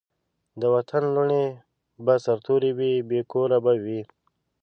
د 0.61 0.63
وطن 0.75 1.03
لوڼي 1.15 1.45
به 2.05 2.13
سرتوري 2.25 2.71
وي 2.77 2.93
بې 3.09 3.21
کوره 3.31 3.57
به 3.65 3.73
وي 3.83 4.01